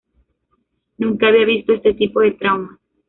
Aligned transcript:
Nunca 0.97 1.27
había 1.27 1.45
visto 1.45 1.73
este 1.73 1.93
tipo 1.93 2.21
de 2.21 2.31
trauma. 2.31 2.79